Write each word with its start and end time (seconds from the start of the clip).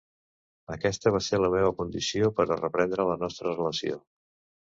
Aquesta 0.75 1.13
va 1.15 1.19
ser 1.25 1.39
la 1.41 1.51
meua 1.55 1.75
condició 1.81 2.31
per 2.41 2.47
a 2.49 2.59
reprendre 2.63 3.07
la 3.11 3.19
nostra 3.27 3.55
relació. 3.61 4.01